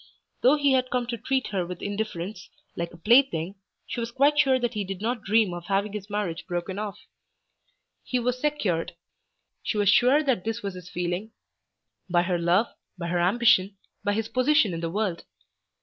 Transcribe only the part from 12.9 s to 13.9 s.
by her ambition,